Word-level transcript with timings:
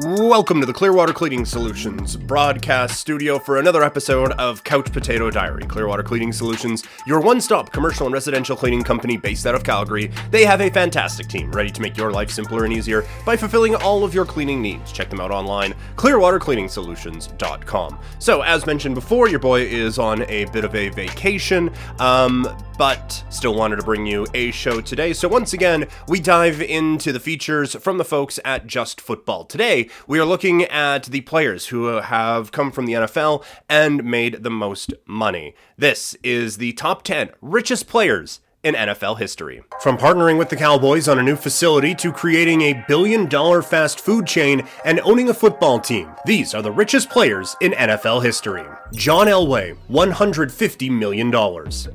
Welcome 0.00 0.60
to 0.60 0.66
the 0.66 0.72
Clearwater 0.72 1.12
Cleaning 1.12 1.44
Solutions 1.44 2.14
broadcast 2.14 3.00
studio 3.00 3.40
for 3.40 3.58
another 3.58 3.82
episode 3.82 4.30
of 4.34 4.62
Couch 4.62 4.92
Potato 4.92 5.28
Diary. 5.28 5.64
Clearwater 5.64 6.04
Cleaning 6.04 6.32
Solutions, 6.32 6.84
your 7.04 7.20
one 7.20 7.40
stop 7.40 7.72
commercial 7.72 8.06
and 8.06 8.12
residential 8.12 8.56
cleaning 8.56 8.84
company 8.84 9.16
based 9.16 9.44
out 9.44 9.56
of 9.56 9.64
Calgary. 9.64 10.12
They 10.30 10.44
have 10.44 10.60
a 10.60 10.70
fantastic 10.70 11.26
team 11.26 11.50
ready 11.50 11.70
to 11.70 11.82
make 11.82 11.96
your 11.96 12.12
life 12.12 12.30
simpler 12.30 12.64
and 12.64 12.72
easier 12.72 13.04
by 13.26 13.36
fulfilling 13.36 13.74
all 13.74 14.04
of 14.04 14.14
your 14.14 14.24
cleaning 14.24 14.62
needs. 14.62 14.92
Check 14.92 15.10
them 15.10 15.20
out 15.20 15.32
online, 15.32 15.74
clearwatercleaningsolutions.com. 15.96 17.98
So, 18.20 18.42
as 18.42 18.66
mentioned 18.66 18.94
before, 18.94 19.28
your 19.28 19.40
boy 19.40 19.62
is 19.62 19.98
on 19.98 20.22
a 20.30 20.44
bit 20.52 20.64
of 20.64 20.76
a 20.76 20.90
vacation. 20.90 21.72
Um, 21.98 22.46
but 22.78 23.24
still 23.28 23.56
wanted 23.56 23.76
to 23.76 23.82
bring 23.82 24.06
you 24.06 24.24
a 24.34 24.52
show 24.52 24.80
today. 24.80 25.12
So, 25.12 25.28
once 25.28 25.52
again, 25.52 25.88
we 26.06 26.20
dive 26.20 26.62
into 26.62 27.12
the 27.12 27.18
features 27.18 27.74
from 27.74 27.98
the 27.98 28.04
folks 28.04 28.38
at 28.44 28.68
Just 28.68 29.00
Football. 29.00 29.44
Today, 29.44 29.87
we 30.06 30.18
are 30.18 30.24
looking 30.24 30.64
at 30.64 31.04
the 31.04 31.20
players 31.22 31.66
who 31.66 31.86
have 31.86 32.52
come 32.52 32.70
from 32.70 32.86
the 32.86 32.94
NFL 32.94 33.44
and 33.68 34.04
made 34.04 34.42
the 34.42 34.50
most 34.50 34.92
money. 35.06 35.54
This 35.76 36.16
is 36.22 36.58
the 36.58 36.72
top 36.72 37.02
10 37.02 37.30
richest 37.40 37.88
players 37.88 38.40
in 38.62 38.74
NFL 38.74 39.18
history. 39.18 39.62
From 39.80 39.96
partnering 39.96 40.36
with 40.36 40.48
the 40.48 40.56
Cowboys 40.56 41.08
on 41.08 41.18
a 41.18 41.22
new 41.22 41.36
facility 41.36 41.94
to 41.94 42.12
creating 42.12 42.62
a 42.62 42.84
billion 42.88 43.26
dollar 43.26 43.62
fast 43.62 44.00
food 44.00 44.26
chain 44.26 44.66
and 44.84 45.00
owning 45.00 45.28
a 45.28 45.34
football 45.34 45.78
team, 45.78 46.10
these 46.26 46.54
are 46.54 46.62
the 46.62 46.72
richest 46.72 47.08
players 47.08 47.56
in 47.60 47.72
NFL 47.72 48.24
history. 48.24 48.64
John 48.92 49.26
Elway, 49.26 49.76
$150 49.90 50.90
million. 50.90 51.32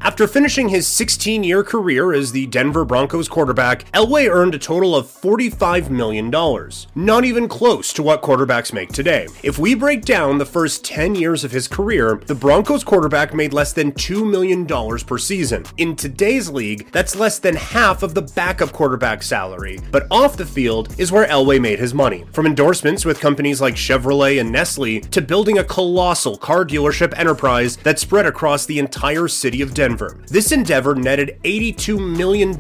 After 0.02 0.27
finishing 0.27 0.70
his 0.70 0.88
16 0.88 1.44
year 1.44 1.63
career 1.63 2.13
as 2.13 2.31
the 2.31 2.45
Denver 2.48 2.85
Broncos 2.85 3.27
quarterback, 3.27 3.91
Elway 3.91 4.30
earned 4.30 4.55
a 4.55 4.59
total 4.59 4.95
of 4.95 5.07
$45 5.07 5.90
million. 5.90 6.32
Not 6.95 7.26
even 7.26 7.48
close 7.48 7.91
to 7.93 8.04
what 8.04 8.21
quarterbacks 8.21 8.71
make 8.71 8.91
today. 8.91 9.27
If 9.41 9.57
we 9.57 9.76
break 9.76 10.05
down 10.05 10.37
the 10.37 10.46
first 10.46 10.85
10 10.85 11.15
years 11.15 11.43
of 11.43 11.52
his 11.52 11.68
career, 11.68 12.21
the 12.27 12.35
Broncos 12.35 12.84
quarterback 12.84 13.34
made 13.34 13.54
less 13.54 13.74
than 13.74 13.91
$2 13.91 14.30
million 14.30 14.65
per 14.65 15.18
season. 15.18 15.65
In 15.77 15.96
today's 15.96 16.49
league, 16.54 16.91
that's 16.91 17.15
less 17.15 17.40
than 17.40 17.55
half 17.55 18.04
of 18.04 18.13
the 18.13 18.21
backup 18.21 18.71
quarterback 18.71 19.23
salary. 19.23 19.79
But 19.91 20.07
off 20.09 20.37
the 20.37 20.46
field 20.46 20.96
is 20.98 21.12
where 21.12 21.27
Elway 21.27 21.59
made 21.59 21.79
his 21.79 21.93
money. 21.93 22.26
From 22.32 22.46
endorsements 22.46 23.04
with 23.04 23.20
companies 23.20 23.59
like 23.59 23.76
Chevrolet 23.76 24.40
and 24.40 24.51
Nestle 24.51 25.01
to 25.01 25.21
building 25.21 25.57
a 25.57 25.63
colossal 25.63 26.37
car 26.37 26.65
dealership 26.65 27.18
enterprise 27.18 27.77
that 27.77 27.99
spread 27.99 28.26
across 28.26 28.65
the 28.65 28.79
entire 28.79 29.27
city 29.27 29.62
of 29.62 29.74
Denver. 29.74 30.18
This 30.27 30.51
endeavor 30.51 30.96
netted 30.96 31.40
$82 31.43 31.99
million 32.18 32.54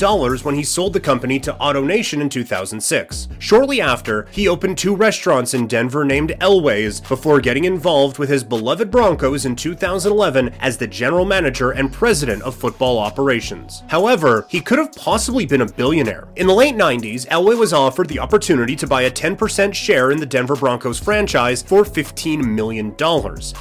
when 0.43 0.55
he 0.55 0.63
sold 0.63 0.93
the 0.93 0.99
company 0.99 1.39
to 1.39 1.53
AutoNation 1.53 2.21
in 2.21 2.29
2006. 2.29 3.27
Shortly 3.39 3.81
after, 3.81 4.27
he 4.31 4.47
opened 4.47 4.77
two 4.77 4.95
restaurants 4.95 5.53
in 5.53 5.67
Denver 5.67 6.03
named 6.03 6.31
Elway's 6.39 6.99
before 7.01 7.39
getting 7.39 7.65
involved 7.65 8.17
with 8.17 8.29
his 8.29 8.43
beloved 8.43 8.89
Broncos 8.89 9.45
in 9.45 9.55
2011 9.55 10.49
as 10.59 10.77
the 10.77 10.87
general 10.87 11.25
manager 11.25 11.71
and 11.71 11.91
president 11.91 12.41
of 12.43 12.55
football 12.55 12.97
operations. 12.97 13.82
However, 13.87 14.45
he 14.49 14.59
could 14.59 14.79
have 14.79 14.93
possibly 14.93 15.45
been 15.45 15.61
a 15.61 15.65
billionaire. 15.65 16.27
In 16.35 16.47
the 16.47 16.53
late 16.53 16.75
90s, 16.75 17.27
Elway 17.27 17.57
was 17.57 17.73
offered 17.73 18.09
the 18.09 18.19
opportunity 18.19 18.75
to 18.75 18.87
buy 18.87 19.03
a 19.03 19.11
10% 19.11 19.73
share 19.73 20.11
in 20.11 20.19
the 20.19 20.25
Denver 20.25 20.55
Broncos 20.55 20.99
franchise 20.99 21.61
for 21.61 21.83
$15 21.83 22.43
million, 22.43 22.95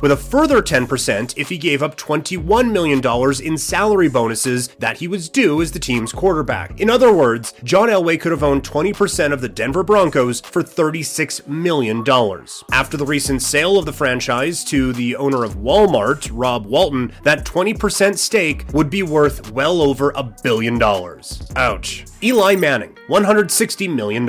with 0.00 0.12
a 0.12 0.16
further 0.16 0.62
10% 0.62 1.36
if 1.36 1.48
he 1.48 1.58
gave 1.58 1.82
up 1.82 1.96
$21 1.96 2.70
million 2.70 3.02
in 3.44 3.58
salary 3.58 4.08
bonuses 4.08 4.68
that 4.78 4.98
he 4.98 5.08
was 5.08 5.28
due 5.28 5.60
as 5.60 5.72
the 5.72 5.78
team's 5.78 6.12
quarterback. 6.12 6.80
In 6.80 6.88
other 6.88 7.12
words, 7.12 7.54
John 7.64 7.88
Elway 7.88 8.20
could 8.20 8.32
have 8.32 8.42
owned 8.42 8.62
20% 8.62 9.32
of 9.32 9.40
the 9.40 9.48
Denver 9.48 9.82
Broncos 9.82 10.40
for 10.40 10.62
$36 10.62 11.46
million. 11.46 12.02
After 12.72 12.96
the 12.96 13.06
recent 13.06 13.42
sale 13.42 13.78
of 13.78 13.84
the 13.84 13.92
franchise 13.92 14.64
to 14.64 14.92
the 14.92 15.16
owner 15.16 15.44
of 15.44 15.56
Walmart, 15.56 16.30
Rob 16.32 16.66
Walton, 16.66 17.12
that 17.22 17.44
20% 17.44 18.18
stake 18.18 18.64
would 18.72 18.90
be 18.90 19.02
worth 19.02 19.50
well 19.52 19.82
over 19.82 20.11
a 20.14 20.22
billion 20.22 20.78
dollars. 20.78 21.42
Ouch. 21.56 22.04
Eli 22.22 22.56
Manning, 22.56 22.96
$160 23.08 23.94
million. 23.94 24.26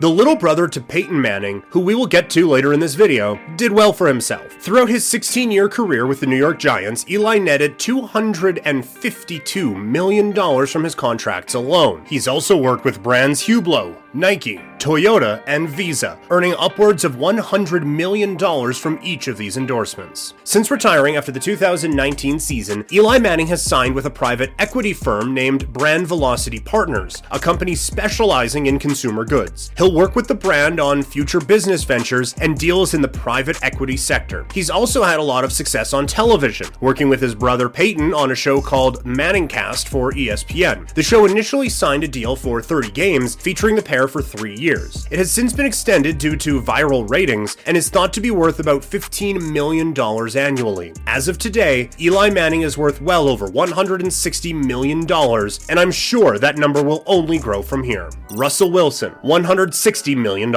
The 0.00 0.08
little 0.08 0.36
brother 0.36 0.68
to 0.68 0.80
Peyton 0.80 1.20
Manning, 1.20 1.64
who 1.70 1.80
we 1.80 1.96
will 1.96 2.06
get 2.06 2.30
to 2.30 2.48
later 2.48 2.72
in 2.72 2.78
this 2.78 2.94
video, 2.94 3.36
did 3.56 3.72
well 3.72 3.92
for 3.92 4.06
himself. 4.06 4.52
Throughout 4.60 4.88
his 4.88 5.04
16 5.04 5.50
year 5.50 5.68
career 5.68 6.06
with 6.06 6.20
the 6.20 6.26
New 6.26 6.36
York 6.36 6.60
Giants, 6.60 7.04
Eli 7.10 7.38
netted 7.38 7.80
$252 7.80 9.84
million 9.84 10.66
from 10.68 10.84
his 10.84 10.94
contracts 10.94 11.54
alone. 11.54 12.04
He's 12.06 12.28
also 12.28 12.56
worked 12.56 12.84
with 12.84 13.02
brands 13.02 13.42
Hublot, 13.42 13.96
Nike, 14.14 14.58
Toyota, 14.78 15.42
and 15.46 15.68
Visa, 15.68 16.18
earning 16.30 16.54
upwards 16.58 17.04
of 17.04 17.16
$100 17.16 17.84
million 17.84 18.38
from 18.72 18.98
each 19.02 19.28
of 19.28 19.36
these 19.36 19.58
endorsements. 19.58 20.32
Since 20.44 20.70
retiring 20.70 21.16
after 21.16 21.30
the 21.30 21.38
2019 21.38 22.40
season, 22.40 22.86
Eli 22.90 23.18
Manning 23.18 23.48
has 23.48 23.62
signed 23.62 23.94
with 23.94 24.06
a 24.06 24.10
private 24.10 24.52
equity 24.58 24.94
firm 24.94 25.34
named 25.34 25.70
Brand 25.74 26.06
Velocity 26.06 26.58
Partners, 26.58 27.22
a 27.30 27.38
company 27.38 27.74
specializing 27.74 28.66
in 28.66 28.78
consumer 28.78 29.26
goods. 29.26 29.72
He'll 29.76 29.94
work 29.94 30.16
with 30.16 30.26
the 30.26 30.34
brand 30.34 30.80
on 30.80 31.02
future 31.02 31.40
business 31.40 31.84
ventures 31.84 32.34
and 32.40 32.58
deals 32.58 32.94
in 32.94 33.02
the 33.02 33.08
private 33.08 33.62
equity 33.62 33.98
sector. 33.98 34.46
He's 34.54 34.70
also 34.70 35.02
had 35.02 35.18
a 35.18 35.22
lot 35.22 35.44
of 35.44 35.52
success 35.52 35.92
on 35.92 36.06
television, 36.06 36.68
working 36.80 37.10
with 37.10 37.20
his 37.20 37.34
brother 37.34 37.68
Peyton 37.68 38.14
on 38.14 38.30
a 38.30 38.34
show 38.34 38.62
called 38.62 39.04
Manningcast 39.04 39.88
for 39.88 40.12
ESPN. 40.12 40.88
The 40.94 41.02
show 41.02 41.26
initially 41.26 41.68
signed 41.68 42.04
a 42.04 42.08
deal 42.08 42.36
for 42.36 42.62
30 42.62 42.90
games, 42.92 43.34
featuring 43.34 43.74
the 43.76 43.82
pair 43.82 43.97
for 44.06 44.22
three 44.22 44.54
years. 44.54 45.08
It 45.10 45.18
has 45.18 45.32
since 45.32 45.52
been 45.52 45.66
extended 45.66 46.18
due 46.18 46.36
to 46.36 46.62
viral 46.62 47.08
ratings 47.10 47.56
and 47.66 47.76
is 47.76 47.88
thought 47.88 48.12
to 48.12 48.20
be 48.20 48.30
worth 48.30 48.60
about 48.60 48.82
$15 48.82 49.50
million 49.50 49.92
annually. 50.36 50.92
As 51.06 51.26
of 51.26 51.38
today, 51.38 51.90
Eli 51.98 52.30
Manning 52.30 52.62
is 52.62 52.78
worth 52.78 53.00
well 53.00 53.28
over 53.28 53.48
$160 53.48 54.64
million, 54.64 55.00
and 55.68 55.80
I'm 55.80 55.90
sure 55.90 56.38
that 56.38 56.58
number 56.58 56.82
will 56.82 57.02
only 57.06 57.38
grow 57.38 57.62
from 57.62 57.82
here. 57.82 58.10
Russell 58.32 58.70
Wilson, 58.70 59.12
$160 59.24 60.16
million. 60.16 60.54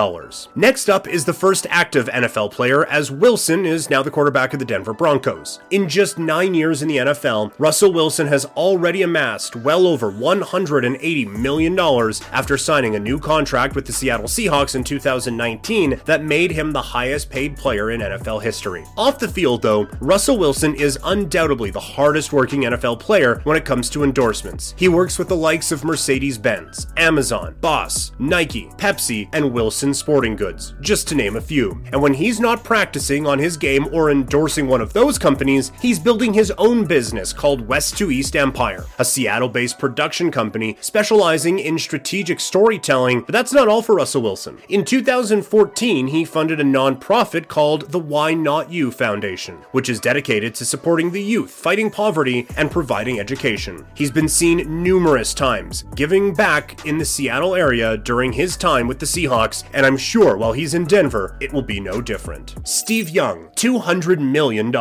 Next 0.55 0.89
up 0.89 1.07
is 1.07 1.25
the 1.25 1.33
first 1.33 1.65
active 1.69 2.07
NFL 2.07 2.51
player, 2.51 2.85
as 2.85 3.09
Wilson 3.09 3.65
is 3.65 3.89
now 3.89 4.03
the 4.03 4.11
quarterback 4.11 4.53
of 4.53 4.59
the 4.59 4.65
Denver 4.65 4.93
Broncos. 4.93 5.59
In 5.71 5.87
just 5.87 6.19
nine 6.19 6.53
years 6.53 6.81
in 6.81 6.89
the 6.89 6.97
NFL, 6.97 7.53
Russell 7.57 7.93
Wilson 7.93 8.27
has 8.27 8.45
already 8.45 9.01
amassed 9.01 9.55
well 9.55 9.87
over 9.87 10.11
$180 10.11 11.27
million 11.39 11.79
after 11.79 12.57
signing 12.57 12.95
a 12.95 12.99
new 12.99 13.17
contract 13.17 13.30
with 13.31 13.85
the 13.85 13.93
Seattle 13.93 14.27
Seahawks 14.27 14.75
in 14.75 14.83
2019 14.83 16.01
that 16.03 16.23
made 16.23 16.51
him 16.51 16.71
the 16.71 16.81
highest 16.81 17.29
paid 17.29 17.55
player 17.55 17.91
in 17.91 18.01
NFL 18.01 18.43
history. 18.43 18.83
Off 18.97 19.19
the 19.19 19.27
field, 19.27 19.61
though, 19.61 19.87
Russell 20.01 20.37
Wilson 20.37 20.75
is 20.75 20.99
undoubtedly 21.05 21.71
the 21.71 21.79
hardest 21.79 22.33
working 22.33 22.63
NFL 22.63 22.99
player 22.99 23.39
when 23.45 23.55
it 23.55 23.63
comes 23.63 23.89
to 23.89 24.03
endorsements. 24.03 24.75
He 24.77 24.89
works 24.89 25.17
with 25.17 25.29
the 25.29 25.35
likes 25.35 25.71
of 25.71 25.85
Mercedes 25.85 26.37
Benz, 26.37 26.87
Amazon, 26.97 27.55
Boss, 27.61 28.11
Nike, 28.19 28.67
Pepsi, 28.77 29.29
and 29.31 29.53
Wilson 29.53 29.93
Sporting 29.93 30.35
Goods, 30.35 30.73
just 30.81 31.07
to 31.07 31.15
name 31.15 31.37
a 31.37 31.41
few. 31.41 31.81
And 31.93 32.01
when 32.01 32.13
he's 32.13 32.41
not 32.41 32.65
practicing 32.65 33.25
on 33.25 33.39
his 33.39 33.55
game 33.55 33.87
or 33.93 34.11
endorsing 34.11 34.67
one 34.67 34.81
of 34.81 34.91
those 34.91 35.17
companies, 35.17 35.71
he's 35.81 35.99
building 35.99 36.33
his 36.33 36.51
own 36.57 36.85
business 36.85 37.31
called 37.31 37.65
West 37.65 37.97
to 37.97 38.11
East 38.11 38.35
Empire, 38.35 38.85
a 38.99 39.05
Seattle 39.05 39.49
based 39.49 39.79
production 39.79 40.31
company 40.31 40.77
specializing 40.81 41.59
in 41.59 41.79
strategic 41.79 42.39
storytelling. 42.39 43.20
But 43.25 43.33
that's 43.33 43.53
not 43.53 43.67
all 43.67 43.81
for 43.81 43.95
Russell 43.95 44.21
Wilson. 44.21 44.57
In 44.69 44.85
2014, 44.85 46.07
he 46.07 46.25
funded 46.25 46.59
a 46.59 46.63
nonprofit 46.63 47.47
called 47.47 47.91
the 47.91 47.99
Why 47.99 48.33
Not 48.33 48.71
You 48.71 48.91
Foundation, 48.91 49.57
which 49.71 49.89
is 49.89 49.99
dedicated 49.99 50.55
to 50.55 50.65
supporting 50.65 51.11
the 51.11 51.21
youth, 51.21 51.51
fighting 51.51 51.89
poverty, 51.89 52.47
and 52.57 52.71
providing 52.71 53.19
education. 53.19 53.85
He's 53.95 54.11
been 54.11 54.29
seen 54.29 54.83
numerous 54.83 55.33
times 55.33 55.83
giving 55.95 56.33
back 56.33 56.85
in 56.85 56.97
the 56.97 57.05
Seattle 57.05 57.55
area 57.55 57.97
during 57.97 58.33
his 58.33 58.57
time 58.57 58.87
with 58.87 58.99
the 58.99 59.05
Seahawks, 59.05 59.63
and 59.73 59.85
I'm 59.85 59.97
sure 59.97 60.37
while 60.37 60.53
he's 60.53 60.73
in 60.73 60.85
Denver, 60.85 61.37
it 61.39 61.53
will 61.53 61.61
be 61.61 61.79
no 61.79 62.01
different. 62.01 62.55
Steve 62.63 63.09
Young, 63.09 63.49
$200 63.55 64.19
million. 64.19 64.71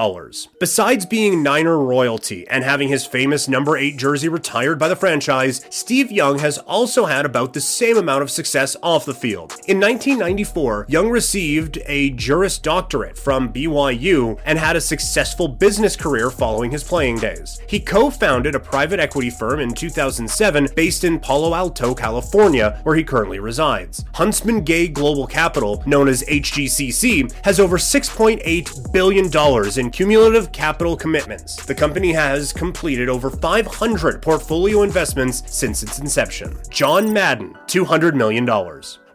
Besides 0.60 1.06
being 1.06 1.42
Niner 1.42 1.78
royalty 1.78 2.46
and 2.48 2.64
having 2.64 2.88
his 2.88 3.06
famous 3.06 3.48
number 3.48 3.76
8 3.76 3.96
jersey 3.96 4.28
retired 4.28 4.78
by 4.78 4.88
the 4.88 4.96
franchise, 4.96 5.64
Steve 5.70 6.10
Young 6.10 6.38
has 6.38 6.58
also 6.58 7.06
had 7.06 7.26
about 7.26 7.52
the 7.52 7.60
same 7.60 7.96
amount 7.96 8.22
of 8.22 8.29
success 8.30 8.76
off 8.82 9.04
the 9.04 9.14
field. 9.14 9.52
In 9.66 9.80
1994, 9.80 10.86
Young 10.88 11.10
received 11.10 11.78
a 11.86 12.10
Juris 12.10 12.58
Doctorate 12.58 13.18
from 13.18 13.52
BYU 13.52 14.40
and 14.44 14.58
had 14.58 14.76
a 14.76 14.80
successful 14.80 15.48
business 15.48 15.96
career 15.96 16.30
following 16.30 16.70
his 16.70 16.84
playing 16.84 17.18
days. 17.18 17.60
He 17.68 17.80
co 17.80 18.10
founded 18.10 18.54
a 18.54 18.60
private 18.60 19.00
equity 19.00 19.30
firm 19.30 19.60
in 19.60 19.74
2007 19.74 20.68
based 20.74 21.04
in 21.04 21.20
Palo 21.20 21.54
Alto, 21.54 21.94
California, 21.94 22.80
where 22.82 22.96
he 22.96 23.04
currently 23.04 23.38
resides. 23.38 24.04
Huntsman 24.14 24.62
Gay 24.62 24.88
Global 24.88 25.26
Capital, 25.26 25.82
known 25.86 26.08
as 26.08 26.22
HGGC, 26.24 27.32
has 27.44 27.60
over 27.60 27.78
$6.8 27.78 28.92
billion 28.92 29.78
in 29.78 29.90
cumulative 29.90 30.52
capital 30.52 30.96
commitments. 30.96 31.56
The 31.64 31.74
company 31.74 32.12
has 32.12 32.52
completed 32.52 33.08
over 33.08 33.30
500 33.30 34.22
portfolio 34.22 34.82
investments 34.82 35.42
since 35.46 35.82
its 35.82 35.98
inception. 35.98 36.56
John 36.70 37.12
Madden, 37.12 37.54
$200 37.66 38.14
million. 38.20 38.44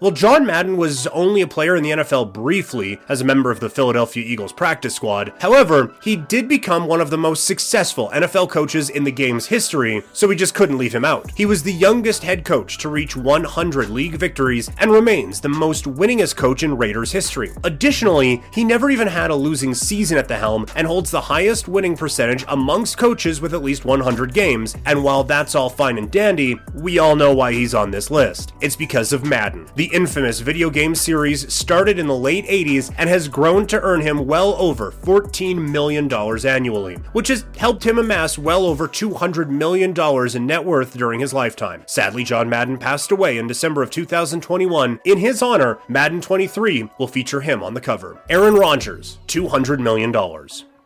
Well, 0.01 0.11
John 0.11 0.45
Madden 0.45 0.75
was 0.75 1.07
only 1.07 1.41
a 1.41 1.47
player 1.47 1.75
in 1.75 1.83
the 1.83 1.91
NFL 1.91 2.33
briefly 2.33 2.99
as 3.07 3.21
a 3.21 3.25
member 3.25 3.49
of 3.49 3.61
the 3.61 3.69
Philadelphia 3.69 4.25
Eagles 4.25 4.51
practice 4.51 4.93
squad. 4.93 5.31
However, 5.39 5.95
he 6.01 6.17
did 6.17 6.49
become 6.49 6.85
one 6.85 6.99
of 6.99 7.09
the 7.09 7.17
most 7.17 7.45
successful 7.45 8.09
NFL 8.13 8.49
coaches 8.49 8.89
in 8.89 9.05
the 9.05 9.11
game's 9.11 9.47
history, 9.47 10.03
so 10.11 10.27
we 10.27 10.35
just 10.35 10.53
couldn't 10.53 10.77
leave 10.77 10.93
him 10.93 11.05
out. 11.05 11.31
He 11.31 11.45
was 11.45 11.63
the 11.63 11.71
youngest 11.71 12.23
head 12.23 12.43
coach 12.43 12.77
to 12.79 12.89
reach 12.89 13.15
100 13.15 13.89
league 13.89 14.15
victories 14.15 14.69
and 14.79 14.91
remains 14.91 15.39
the 15.39 15.47
most 15.47 15.85
winningest 15.85 16.35
coach 16.35 16.63
in 16.63 16.77
Raiders 16.77 17.13
history. 17.13 17.51
Additionally, 17.63 18.43
he 18.51 18.65
never 18.65 18.89
even 18.89 19.07
had 19.07 19.31
a 19.31 19.35
losing 19.35 19.73
season 19.73 20.17
at 20.17 20.27
the 20.27 20.37
helm 20.37 20.65
and 20.75 20.85
holds 20.85 21.09
the 21.09 21.21
highest 21.21 21.69
winning 21.69 21.95
percentage 21.95 22.43
amongst 22.49 22.97
coaches 22.97 23.39
with 23.39 23.53
at 23.53 23.63
least 23.63 23.85
100 23.85 24.33
games. 24.33 24.75
And 24.85 25.03
while 25.05 25.23
that's 25.23 25.55
all 25.55 25.69
fine 25.69 25.97
and 25.97 26.11
dandy, 26.11 26.59
we 26.73 26.99
all 26.99 27.15
know 27.15 27.33
why 27.33 27.53
he's 27.53 27.73
on 27.73 27.91
this 27.91 28.11
list. 28.11 28.51
It's 28.59 28.75
because 28.75 29.13
of 29.13 29.23
Madden. 29.23 29.67
The 29.75 29.84
infamous 29.85 30.39
video 30.39 30.69
game 30.69 30.95
series 30.95 31.51
started 31.53 31.97
in 31.97 32.07
the 32.07 32.15
late 32.15 32.45
80s 32.45 32.93
and 32.97 33.09
has 33.09 33.27
grown 33.27 33.65
to 33.67 33.81
earn 33.81 34.01
him 34.01 34.25
well 34.25 34.53
over 34.55 34.91
$14 34.91 35.57
million 35.57 36.11
annually, 36.45 36.95
which 37.13 37.29
has 37.29 37.45
helped 37.57 37.85
him 37.85 37.97
amass 37.97 38.37
well 38.37 38.65
over 38.65 38.87
$200 38.87 39.49
million 39.49 39.93
in 40.35 40.45
net 40.45 40.65
worth 40.65 40.97
during 40.97 41.19
his 41.19 41.33
lifetime. 41.33 41.83
Sadly, 41.85 42.23
John 42.23 42.49
Madden 42.49 42.77
passed 42.77 43.11
away 43.11 43.37
in 43.37 43.47
December 43.47 43.81
of 43.81 43.91
2021. 43.91 44.99
In 45.05 45.17
his 45.17 45.41
honor, 45.41 45.79
Madden 45.87 46.21
23 46.21 46.89
will 46.99 47.07
feature 47.07 47.41
him 47.41 47.63
on 47.63 47.73
the 47.73 47.81
cover. 47.81 48.21
Aaron 48.29 48.55
Rodgers, 48.55 49.19
$200 49.27 49.79
million 49.79 50.11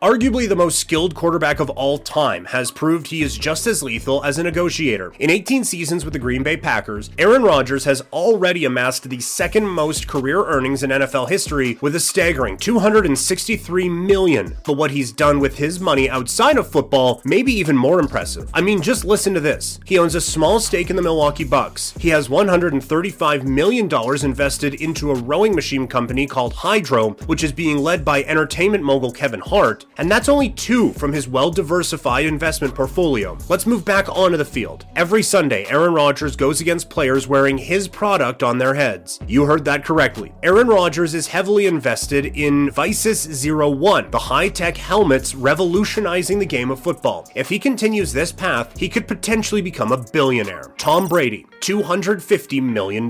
arguably 0.02 0.48
the 0.48 0.56
most 0.56 0.78
skilled 0.78 1.14
quarterback 1.14 1.60
of 1.60 1.68
all 1.70 1.98
time, 1.98 2.46
has 2.46 2.70
proved 2.70 3.08
he 3.08 3.22
is 3.22 3.36
just 3.36 3.66
as 3.66 3.82
lethal 3.82 4.24
as 4.24 4.38
a 4.38 4.42
negotiator. 4.42 5.12
In 5.18 5.28
18 5.28 5.62
seasons 5.62 6.06
with 6.06 6.14
the 6.14 6.18
Green 6.18 6.42
Bay 6.42 6.56
Packers, 6.56 7.10
Aaron 7.18 7.42
Rodgers 7.42 7.84
has 7.84 8.00
already 8.10 8.64
amassed 8.64 9.10
the 9.10 9.20
second 9.20 9.66
most 9.66 10.08
career 10.08 10.42
earnings 10.46 10.82
in 10.82 10.88
NFL 10.88 11.28
history 11.28 11.76
with 11.82 11.94
a 11.94 12.00
staggering 12.00 12.56
263 12.56 13.90
million. 13.90 14.56
But 14.64 14.78
what 14.78 14.90
he's 14.90 15.12
done 15.12 15.38
with 15.38 15.58
his 15.58 15.80
money 15.80 16.08
outside 16.08 16.56
of 16.56 16.70
football 16.70 17.20
may 17.26 17.42
be 17.42 17.52
even 17.52 17.76
more 17.76 18.00
impressive. 18.00 18.50
I 18.54 18.62
mean, 18.62 18.80
just 18.80 19.04
listen 19.04 19.34
to 19.34 19.40
this. 19.40 19.80
He 19.84 19.98
owns 19.98 20.14
a 20.14 20.20
small 20.22 20.60
stake 20.60 20.88
in 20.88 20.96
the 20.96 21.02
Milwaukee 21.02 21.44
Bucks. 21.44 21.92
He 22.00 22.08
has 22.08 22.30
135 22.30 23.46
million 23.46 23.86
dollars 23.86 24.24
invested 24.24 24.74
into 24.74 25.10
a 25.10 25.14
rowing 25.14 25.54
machine 25.54 25.86
company 25.86 26.26
called 26.26 26.54
Hydrow, 26.54 27.10
which 27.26 27.44
is 27.44 27.52
being 27.52 27.76
led 27.76 28.02
by 28.02 28.22
entertainment 28.22 28.82
mogul 28.82 29.12
Kevin 29.12 29.40
Hart 29.40 29.84
and 29.98 30.10
that's 30.10 30.28
only 30.28 30.50
two 30.50 30.92
from 30.94 31.12
his 31.12 31.28
well 31.28 31.50
diversified 31.50 32.24
investment 32.26 32.74
portfolio. 32.74 33.36
Let's 33.48 33.66
move 33.66 33.84
back 33.84 34.08
onto 34.08 34.36
the 34.36 34.44
field. 34.44 34.86
Every 34.96 35.22
Sunday, 35.22 35.64
Aaron 35.66 35.94
Rodgers 35.94 36.36
goes 36.36 36.60
against 36.60 36.90
players 36.90 37.28
wearing 37.28 37.58
his 37.58 37.88
product 37.88 38.42
on 38.42 38.58
their 38.58 38.74
heads. 38.74 39.18
You 39.26 39.44
heard 39.44 39.64
that 39.66 39.84
correctly. 39.84 40.32
Aaron 40.42 40.68
Rodgers 40.68 41.14
is 41.14 41.26
heavily 41.26 41.66
invested 41.66 42.26
in 42.26 42.70
Vicis 42.70 43.26
01, 43.44 44.10
the 44.10 44.18
high 44.18 44.48
tech 44.48 44.76
helmets 44.76 45.34
revolutionizing 45.34 46.38
the 46.38 46.46
game 46.46 46.70
of 46.70 46.80
football. 46.80 47.28
If 47.34 47.48
he 47.48 47.58
continues 47.58 48.12
this 48.12 48.32
path, 48.32 48.76
he 48.78 48.88
could 48.88 49.06
potentially 49.08 49.62
become 49.62 49.92
a 49.92 50.04
billionaire. 50.12 50.72
Tom 50.78 51.08
Brady, 51.08 51.46
$250 51.60 52.62
million. 52.62 53.08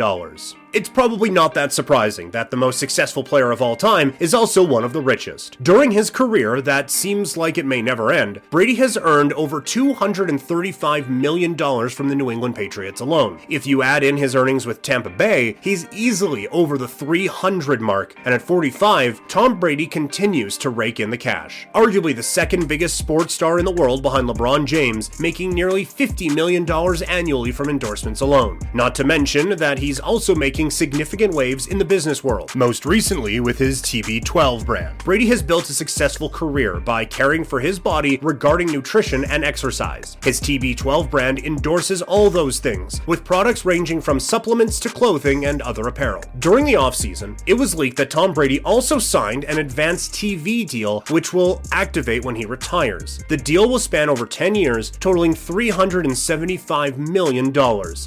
It's 0.72 0.88
probably 0.88 1.30
not 1.30 1.54
that 1.54 1.72
surprising 1.72 2.30
that 2.30 2.52
the 2.52 2.56
most 2.56 2.78
successful 2.78 3.24
player 3.24 3.50
of 3.50 3.60
all 3.60 3.74
time 3.74 4.14
is 4.20 4.32
also 4.32 4.64
one 4.64 4.84
of 4.84 4.92
the 4.92 5.00
richest. 5.02 5.60
During 5.64 5.90
his 5.90 6.10
career, 6.10 6.60
that 6.60 6.92
seems 6.92 7.36
like 7.36 7.58
it 7.58 7.66
may 7.66 7.82
never 7.82 8.12
end, 8.12 8.40
Brady 8.50 8.76
has 8.76 8.96
earned 8.96 9.32
over 9.32 9.60
$235 9.60 11.08
million 11.08 11.56
from 11.56 12.08
the 12.08 12.14
New 12.14 12.30
England 12.30 12.54
Patriots 12.54 13.00
alone. 13.00 13.40
If 13.48 13.66
you 13.66 13.82
add 13.82 14.04
in 14.04 14.16
his 14.16 14.36
earnings 14.36 14.64
with 14.64 14.80
Tampa 14.80 15.10
Bay, 15.10 15.56
he's 15.60 15.88
easily 15.90 16.46
over 16.48 16.78
the 16.78 16.86
300 16.86 17.80
mark, 17.80 18.14
and 18.24 18.32
at 18.32 18.40
45, 18.40 19.26
Tom 19.26 19.58
Brady 19.58 19.88
continues 19.88 20.56
to 20.58 20.70
rake 20.70 21.00
in 21.00 21.10
the 21.10 21.18
cash. 21.18 21.66
Arguably 21.74 22.14
the 22.14 22.22
second 22.22 22.68
biggest 22.68 22.96
sports 22.96 23.34
star 23.34 23.58
in 23.58 23.64
the 23.64 23.72
world 23.72 24.02
behind 24.02 24.28
LeBron 24.28 24.66
James, 24.66 25.18
making 25.18 25.50
nearly 25.50 25.84
$50 25.84 26.32
million 26.32 26.64
annually 27.08 27.50
from 27.50 27.68
endorsements 27.68 28.20
alone. 28.20 28.60
Not 28.72 28.94
to 28.94 29.04
mention 29.04 29.56
that 29.56 29.80
he's 29.80 29.98
also 29.98 30.32
making 30.32 30.59
making 30.60 30.70
significant 30.70 31.32
waves 31.32 31.68
in 31.68 31.78
the 31.78 31.84
business 31.86 32.22
world, 32.22 32.54
most 32.54 32.84
recently 32.84 33.40
with 33.40 33.56
his 33.56 33.80
TB12 33.80 34.66
brand. 34.66 34.98
Brady 34.98 35.24
has 35.26 35.42
built 35.42 35.70
a 35.70 35.72
successful 35.72 36.28
career 36.28 36.78
by 36.80 37.02
caring 37.02 37.44
for 37.44 37.60
his 37.60 37.78
body 37.78 38.18
regarding 38.20 38.70
nutrition 38.70 39.24
and 39.24 39.42
exercise. 39.42 40.18
His 40.22 40.38
TB12 40.38 41.10
brand 41.10 41.38
endorses 41.38 42.02
all 42.02 42.28
those 42.28 42.58
things, 42.58 43.00
with 43.06 43.24
products 43.24 43.64
ranging 43.64 44.02
from 44.02 44.20
supplements 44.20 44.78
to 44.80 44.90
clothing 44.90 45.46
and 45.46 45.62
other 45.62 45.88
apparel. 45.88 46.22
During 46.40 46.66
the 46.66 46.74
offseason, 46.74 47.40
it 47.46 47.54
was 47.54 47.74
leaked 47.74 47.96
that 47.96 48.10
Tom 48.10 48.34
Brady 48.34 48.60
also 48.60 48.98
signed 48.98 49.44
an 49.44 49.60
advanced 49.60 50.12
TV 50.12 50.68
deal 50.68 51.02
which 51.08 51.32
will 51.32 51.62
activate 51.72 52.22
when 52.22 52.36
he 52.36 52.44
retires. 52.44 53.24
The 53.28 53.38
deal 53.38 53.66
will 53.66 53.78
span 53.78 54.10
over 54.10 54.26
10 54.26 54.54
years, 54.54 54.90
totaling 54.90 55.32
$375 55.32 56.98
million. 56.98 57.50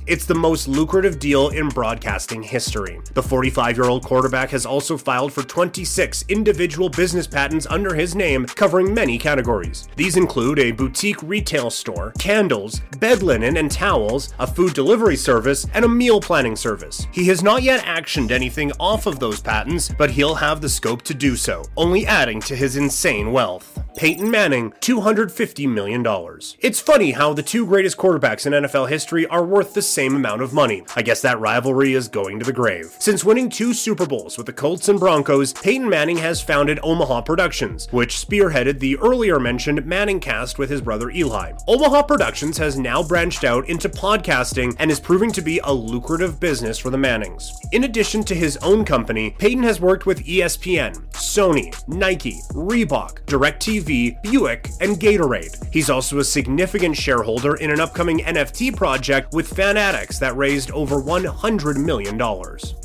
It's 0.05 0.25
the 0.27 0.35
most 0.35 0.67
lucrative 0.67 1.17
deal 1.17 1.49
in 1.49 1.69
broadcasting 1.69 2.42
history. 2.43 2.99
The 3.13 3.23
45 3.23 3.77
year 3.77 3.87
old 3.87 4.03
quarterback 4.03 4.49
has 4.51 4.65
also 4.65 4.97
filed 4.97 5.33
for 5.33 5.43
26 5.43 6.25
individual 6.29 6.89
business 6.89 7.27
patents 7.27 7.67
under 7.69 7.93
his 7.93 8.15
name, 8.15 8.45
covering 8.45 8.93
many 8.93 9.17
categories. 9.17 9.87
These 9.95 10.17
include 10.17 10.59
a 10.59 10.71
boutique 10.71 11.21
retail 11.23 11.69
store, 11.69 12.13
candles, 12.19 12.79
bed 12.99 13.23
linen 13.23 13.57
and 13.57 13.71
towels, 13.71 14.33
a 14.39 14.47
food 14.47 14.73
delivery 14.73 15.15
service, 15.15 15.67
and 15.73 15.85
a 15.85 15.89
meal 15.89 16.21
planning 16.21 16.55
service. 16.55 17.07
He 17.11 17.25
has 17.27 17.43
not 17.43 17.63
yet 17.63 17.83
actioned 17.85 18.31
anything 18.31 18.71
off 18.79 19.05
of 19.05 19.19
those 19.19 19.41
patents, 19.41 19.91
but 19.97 20.11
he'll 20.11 20.35
have 20.35 20.61
the 20.61 20.69
scope 20.69 21.01
to 21.03 21.13
do 21.13 21.35
so, 21.35 21.63
only 21.77 22.05
adding 22.05 22.39
to 22.41 22.55
his 22.55 22.75
insane 22.75 23.31
wealth. 23.31 23.79
Peyton 23.95 24.29
Manning, 24.29 24.71
$250 24.81 25.69
million. 25.69 26.03
It's 26.59 26.79
funny 26.79 27.11
how 27.11 27.33
the 27.33 27.43
two 27.43 27.65
greatest 27.65 27.97
quarterbacks 27.97 28.45
in 28.45 28.53
NFL 28.53 28.89
history 28.89 29.27
are 29.27 29.45
worth 29.45 29.73
the 29.73 29.81
same 29.83 30.15
amount 30.15 30.41
of 30.41 30.53
money. 30.53 30.83
I 30.95 31.03
guess 31.03 31.21
that 31.21 31.39
rivalry 31.39 31.93
is 31.93 32.07
going 32.07 32.32
to 32.39 32.45
the 32.45 32.53
grave. 32.53 32.95
Since 32.99 33.23
winning 33.23 33.49
two 33.49 33.73
Super 33.73 34.05
Bowls 34.05 34.37
with 34.37 34.47
the 34.47 34.53
Colts 34.53 34.89
and 34.89 34.99
Broncos, 34.99 35.53
Peyton 35.53 35.87
Manning 35.87 36.17
has 36.17 36.41
founded 36.41 36.79
Omaha 36.83 37.21
Productions, 37.21 37.87
which 37.91 38.15
spearheaded 38.15 38.79
the 38.79 38.97
earlier 38.97 39.39
mentioned 39.39 39.85
Manning 39.85 40.19
cast 40.19 40.57
with 40.57 40.69
his 40.69 40.81
brother 40.81 41.09
Eli. 41.09 41.53
Omaha 41.67 42.03
Productions 42.03 42.57
has 42.57 42.77
now 42.77 43.03
branched 43.03 43.43
out 43.43 43.67
into 43.69 43.89
podcasting 43.89 44.75
and 44.79 44.89
is 44.89 44.99
proving 44.99 45.31
to 45.31 45.41
be 45.41 45.59
a 45.59 45.71
lucrative 45.71 46.39
business 46.39 46.77
for 46.77 46.89
the 46.89 46.97
Mannings. 46.97 47.51
In 47.71 47.83
addition 47.83 48.23
to 48.23 48.35
his 48.35 48.57
own 48.57 48.85
company, 48.85 49.35
Peyton 49.37 49.63
has 49.63 49.79
worked 49.79 50.05
with 50.05 50.25
ESPN, 50.25 50.95
Sony, 51.11 51.73
Nike, 51.87 52.41
Reebok, 52.53 53.23
DirecTV, 53.25 53.83
TV, 53.83 54.21
Buick, 54.21 54.69
and 54.81 54.97
Gatorade. 54.99 55.71
He's 55.73 55.89
also 55.89 56.19
a 56.19 56.23
significant 56.23 56.95
shareholder 56.95 57.55
in 57.55 57.71
an 57.71 57.79
upcoming 57.79 58.19
NFT 58.19 58.75
project 58.75 59.33
with 59.33 59.47
Fanatics 59.47 60.19
that 60.19 60.35
raised 60.35 60.71
over 60.71 60.97
$100 60.97 61.83
million. 61.83 62.17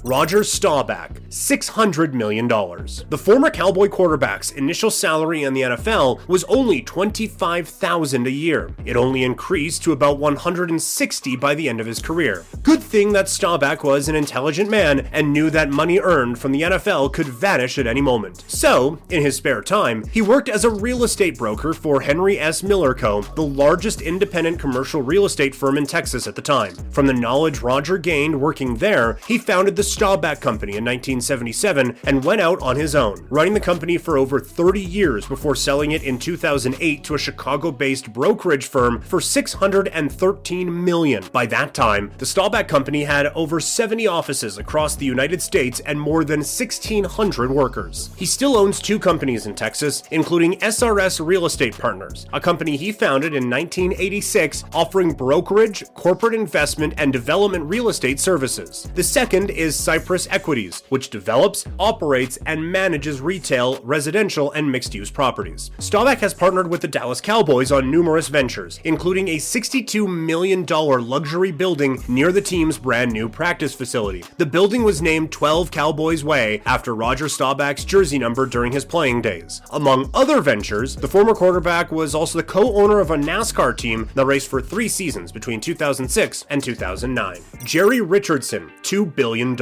Roger 0.05 0.43
Staubach, 0.43 1.21
$600 1.29 2.13
million. 2.13 2.49
The 2.49 3.19
former 3.19 3.51
Cowboy 3.51 3.89
quarterback's 3.89 4.51
initial 4.51 4.91
salary 4.91 5.45
in 5.45 5.55
the 5.55 5.63
NFL 5.63 6.27
was 6.27 6.45
only 6.45 6.83
$25,000 6.83 8.27
a 8.27 8.31
year. 8.31 8.71
It 8.85 8.97
only 8.97 9.23
increased 9.23 9.83
to 9.85 9.93
about 9.93 10.19
160 10.19 11.37
by 11.37 11.55
the 11.55 11.69
end 11.69 11.81
of 11.81 11.87
his 11.87 12.01
career. 12.01 12.45
Good 12.63 12.83
thing 12.83 13.13
that 13.13 13.29
Staubach 13.29 13.85
was 13.85 14.09
an 14.09 14.17
intelligent 14.17 14.71
man 14.71 15.09
and 15.13 15.33
knew 15.33 15.51
that 15.51 15.71
money 15.71 16.01
earned 16.01 16.39
from 16.39 16.53
the 16.53 16.63
NFL 16.63 17.13
could 17.13 17.29
vanish 17.29 17.79
at 17.79 17.87
any 17.87 18.01
moment. 18.01 18.45
So, 18.49 18.99
in 19.11 19.23
his 19.23 19.37
spare 19.37 19.63
time, 19.63 20.05
he 20.11 20.23
worked 20.23 20.49
as 20.49 20.65
a 20.65 20.71
real 20.71 21.05
estate 21.05 21.39
broker 21.39 21.75
for 21.75 22.01
Henry 22.01 22.39
S. 22.39 22.63
Miller 22.63 22.95
Co., 22.95 23.23
the 23.23 23.43
largest 23.43 24.01
independent 24.01 24.59
commercial 24.59 25.03
real 25.03 25.27
estate 25.27 25.55
firm 25.55 25.79
in 25.79 25.87
Texas 25.87 26.27
at 26.27 26.35
the 26.35 26.43
time. 26.43 26.75
From 26.91 27.07
the 27.07 27.13
knowledge 27.13 27.61
Roger 27.61 27.99
gained 27.99 28.41
working 28.41 28.77
there, 28.77 29.19
he 29.29 29.37
founded 29.37 29.77
the 29.77 29.83
Staubach 29.83 30.41
Company 30.41 30.73
in 30.73 30.85
1977 30.87 31.99
and 32.05 32.25
went 32.25 32.41
out 32.41 32.61
on 32.63 32.77
his 32.77 32.95
own, 32.95 33.27
running 33.29 33.53
the 33.53 33.61
company 33.61 33.99
for 33.99 34.17
over 34.17 34.41
30 34.41 34.81
years 34.81 35.27
before 35.27 35.55
selling 35.55 35.93
it 35.93 36.03
in 36.03 36.19
2008 36.19 37.05
to 37.05 37.15
a 37.15 37.19
Chicago-based 37.19 38.11
brokerage 38.15 38.67
firm 38.67 39.03
for 39.03 39.21
613 39.21 40.85
million. 40.85 41.23
By 41.31 41.45
that 41.47 41.75
time, 41.75 42.11
the 42.17 42.25
Staubach 42.25 42.69
Company 42.69 43.05
had 43.05 43.27
over 43.29 43.61
70 43.61 44.07
offices 44.07 44.57
across 44.57 44.97
the 44.97 45.05
United 45.05 45.43
States 45.43 45.81
and 45.81 46.01
more 46.01 46.25
than 46.25 46.41
1,600 46.41 47.51
workers. 47.51 48.09
He 48.17 48.25
still 48.25 48.57
owns 48.57 48.81
two 48.81 48.99
companies 48.99 49.45
in 49.45 49.55
Texas, 49.55 50.05
including 50.11 50.59
SRS 50.61 51.25
Real 51.25 51.45
Estate 51.45 51.77
Partners, 51.77 52.27
a 52.33 52.41
company 52.41 52.79
he 52.79 52.93
founded 52.93 53.35
in 53.35 53.51
1986 53.51 54.65
offering 54.73 55.13
brokerage, 55.13 55.85
corporate 55.93 56.35
investment, 56.35 56.95
and 56.97 57.13
development 57.13 57.65
real 57.67 57.91
estate 57.91 58.19
services. 58.19 58.89
The 58.95 59.03
second 59.19 59.51
is 59.51 59.75
Cypress 59.75 60.29
Equities, 60.31 60.85
which 60.91 61.11
develops, 61.11 61.65
operates, 61.81 62.39
and 62.47 62.71
manages 62.71 63.21
retail, 63.21 63.81
residential, 63.83 64.53
and 64.53 64.71
mixed 64.71 64.95
use 64.95 65.11
properties. 65.11 65.73
Staubach 65.81 66.19
has 66.19 66.33
partnered 66.33 66.71
with 66.71 66.83
the 66.83 66.87
Dallas 66.87 67.21
Cowboys 67.21 67.73
on 67.73 67.91
numerous 67.91 68.29
ventures, 68.29 68.79
including 68.85 69.27
a 69.27 69.37
$62 69.39 70.07
million 70.07 70.65
luxury 70.65 71.51
building 71.51 72.01
near 72.07 72.31
the 72.31 72.41
team's 72.41 72.79
brand 72.79 73.11
new 73.11 73.29
practice 73.29 73.75
facility. 73.75 74.23
The 74.37 74.47
building 74.47 74.85
was 74.85 75.03
named 75.03 75.33
12 75.33 75.73
Cowboys 75.73 76.23
Way 76.23 76.63
after 76.65 76.95
Roger 76.95 77.29
Staubach's 77.29 77.85
jersey 77.85 78.21
number 78.21 78.47
during 78.47 78.71
his 78.71 78.85
playing 78.85 79.23
days. 79.23 79.63
Among 79.73 80.11
other 80.15 80.41
ventures, 80.41 80.95
the 80.95 81.09
former 81.09 81.35
quarterback 81.35 81.91
was 81.91 82.15
also 82.15 82.39
the 82.39 82.45
co 82.45 82.73
owner 82.73 83.01
of 83.01 83.11
a 83.11 83.17
NASCAR 83.17 83.77
team 83.77 84.09
that 84.15 84.27
raced 84.27 84.47
for 84.47 84.63
three 84.63 84.87
seasons 84.87 85.33
between 85.33 85.61
2006 85.61 86.47
and 86.51 86.63
2009. 86.63 87.41
Jerry 87.65 88.01
Richardson, 88.01 88.71
$2 88.99 89.15
billion. 89.15 89.55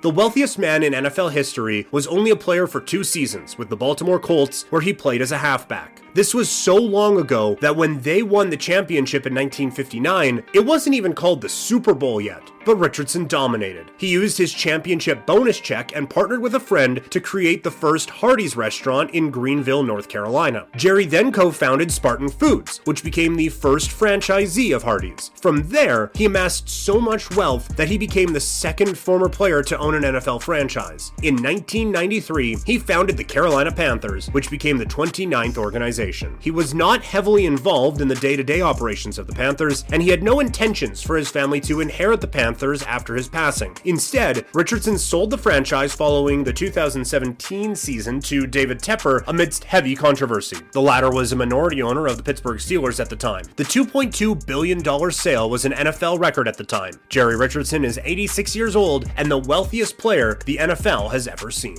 The 0.00 0.10
wealthiest 0.10 0.58
man 0.58 0.82
in 0.82 0.92
NFL 0.92 1.32
history 1.32 1.86
was 1.90 2.06
only 2.06 2.30
a 2.30 2.36
player 2.36 2.66
for 2.66 2.80
two 2.80 3.04
seasons 3.04 3.58
with 3.58 3.68
the 3.68 3.76
Baltimore 3.76 4.18
Colts, 4.18 4.64
where 4.70 4.80
he 4.80 4.92
played 4.92 5.22
as 5.22 5.32
a 5.32 5.38
halfback. 5.38 6.02
This 6.14 6.34
was 6.34 6.48
so 6.48 6.76
long 6.76 7.20
ago 7.20 7.56
that 7.60 7.76
when 7.76 8.00
they 8.00 8.22
won 8.22 8.50
the 8.50 8.56
championship 8.56 9.26
in 9.26 9.34
1959, 9.34 10.42
it 10.54 10.64
wasn't 10.64 10.96
even 10.96 11.12
called 11.12 11.40
the 11.40 11.48
Super 11.48 11.94
Bowl 11.94 12.20
yet 12.20 12.50
but 12.68 12.76
Richardson 12.76 13.26
dominated. 13.26 13.90
He 13.96 14.08
used 14.08 14.36
his 14.36 14.52
championship 14.52 15.24
bonus 15.24 15.58
check 15.58 15.96
and 15.96 16.10
partnered 16.10 16.42
with 16.42 16.54
a 16.54 16.60
friend 16.60 17.00
to 17.10 17.18
create 17.18 17.64
the 17.64 17.70
first 17.70 18.10
Hardee's 18.10 18.58
restaurant 18.58 19.10
in 19.12 19.30
Greenville, 19.30 19.82
North 19.82 20.10
Carolina. 20.10 20.66
Jerry 20.76 21.06
then 21.06 21.32
co 21.32 21.50
founded 21.50 21.90
Spartan 21.90 22.28
Foods, 22.28 22.82
which 22.84 23.02
became 23.02 23.36
the 23.36 23.48
first 23.48 23.88
franchisee 23.88 24.76
of 24.76 24.82
Hardee's. 24.82 25.30
From 25.40 25.66
there, 25.70 26.10
he 26.14 26.26
amassed 26.26 26.68
so 26.68 27.00
much 27.00 27.34
wealth 27.34 27.74
that 27.76 27.88
he 27.88 27.96
became 27.96 28.34
the 28.34 28.38
second 28.38 28.98
former 28.98 29.30
player 29.30 29.62
to 29.62 29.78
own 29.78 29.94
an 29.94 30.02
NFL 30.02 30.42
franchise. 30.42 31.12
In 31.22 31.36
1993, 31.36 32.58
he 32.66 32.78
founded 32.78 33.16
the 33.16 33.24
Carolina 33.24 33.72
Panthers, 33.72 34.28
which 34.32 34.50
became 34.50 34.76
the 34.76 34.84
29th 34.84 35.56
organization. 35.56 35.97
He 36.40 36.50
was 36.50 36.74
not 36.74 37.02
heavily 37.02 37.46
involved 37.46 38.00
in 38.00 38.08
the 38.08 38.14
day 38.14 38.36
to 38.36 38.44
day 38.44 38.60
operations 38.60 39.18
of 39.18 39.26
the 39.26 39.32
Panthers, 39.32 39.84
and 39.90 40.02
he 40.02 40.10
had 40.10 40.22
no 40.22 40.40
intentions 40.40 41.02
for 41.02 41.16
his 41.16 41.30
family 41.30 41.60
to 41.62 41.80
inherit 41.80 42.20
the 42.20 42.28
Panthers 42.28 42.82
after 42.84 43.14
his 43.14 43.28
passing. 43.28 43.76
Instead, 43.84 44.46
Richardson 44.54 44.98
sold 44.98 45.30
the 45.30 45.38
franchise 45.38 45.94
following 45.94 46.44
the 46.44 46.52
2017 46.52 47.74
season 47.74 48.20
to 48.20 48.46
David 48.46 48.80
Tepper 48.80 49.24
amidst 49.26 49.64
heavy 49.64 49.96
controversy. 49.96 50.58
The 50.72 50.80
latter 50.80 51.10
was 51.10 51.32
a 51.32 51.36
minority 51.36 51.82
owner 51.82 52.06
of 52.06 52.16
the 52.16 52.22
Pittsburgh 52.22 52.58
Steelers 52.58 53.00
at 53.00 53.10
the 53.10 53.16
time. 53.16 53.44
The 53.56 53.64
$2.2 53.64 54.46
billion 54.46 55.10
sale 55.10 55.50
was 55.50 55.64
an 55.64 55.72
NFL 55.72 56.20
record 56.20 56.48
at 56.48 56.56
the 56.56 56.64
time. 56.64 56.94
Jerry 57.08 57.36
Richardson 57.36 57.84
is 57.84 57.98
86 58.04 58.54
years 58.54 58.76
old 58.76 59.10
and 59.16 59.30
the 59.30 59.38
wealthiest 59.38 59.98
player 59.98 60.38
the 60.46 60.58
NFL 60.58 61.10
has 61.10 61.26
ever 61.26 61.50
seen. 61.50 61.76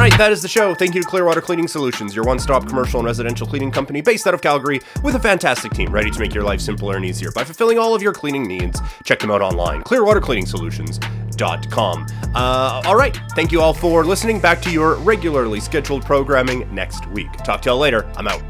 Right, 0.00 0.16
that 0.16 0.32
is 0.32 0.40
the 0.40 0.48
show. 0.48 0.74
Thank 0.74 0.94
you 0.94 1.02
to 1.02 1.06
Clearwater 1.06 1.42
Cleaning 1.42 1.68
Solutions, 1.68 2.16
your 2.16 2.24
one 2.24 2.38
stop 2.38 2.66
commercial 2.66 3.00
and 3.00 3.06
residential 3.06 3.46
cleaning 3.46 3.70
company 3.70 4.00
based 4.00 4.26
out 4.26 4.32
of 4.32 4.40
Calgary 4.40 4.80
with 5.02 5.14
a 5.14 5.18
fantastic 5.18 5.72
team 5.72 5.92
ready 5.92 6.10
to 6.10 6.18
make 6.18 6.32
your 6.32 6.42
life 6.42 6.62
simpler 6.62 6.96
and 6.96 7.04
easier 7.04 7.30
by 7.32 7.44
fulfilling 7.44 7.78
all 7.78 7.94
of 7.94 8.00
your 8.00 8.14
cleaning 8.14 8.44
needs. 8.44 8.80
Check 9.04 9.18
them 9.18 9.30
out 9.30 9.42
online, 9.42 9.82
clearwatercleaningsolutions.com. 9.82 12.06
Uh, 12.34 12.82
all 12.86 12.96
right, 12.96 13.20
thank 13.32 13.52
you 13.52 13.60
all 13.60 13.74
for 13.74 14.02
listening. 14.02 14.40
Back 14.40 14.62
to 14.62 14.70
your 14.70 14.94
regularly 14.94 15.60
scheduled 15.60 16.06
programming 16.06 16.74
next 16.74 17.06
week. 17.08 17.30
Talk 17.44 17.60
to 17.60 17.68
y'all 17.68 17.78
later. 17.78 18.10
I'm 18.16 18.26
out. 18.26 18.49